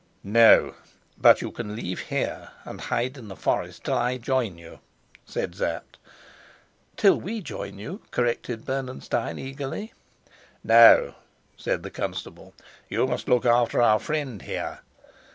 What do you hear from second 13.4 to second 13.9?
after